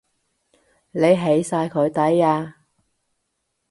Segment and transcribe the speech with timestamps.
[0.89, 2.55] 你起晒佢底呀？